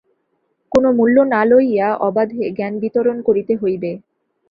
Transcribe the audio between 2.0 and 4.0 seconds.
অবাধে জ্ঞানবিতরণ করিতে হইবে।